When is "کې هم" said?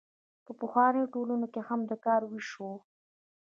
1.53-1.79